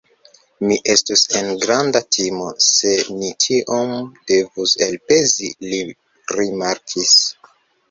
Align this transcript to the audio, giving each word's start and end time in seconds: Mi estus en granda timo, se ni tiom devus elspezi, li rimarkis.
Mi 0.69 0.77
estus 0.93 1.25
en 1.39 1.51
granda 1.65 2.01
timo, 2.17 2.47
se 2.69 2.95
ni 3.19 3.29
tiom 3.45 3.95
devus 4.33 4.75
elspezi, 4.89 5.53
li 5.69 5.85
rimarkis. 6.41 7.17